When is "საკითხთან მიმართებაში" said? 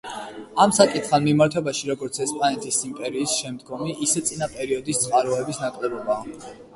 0.75-1.83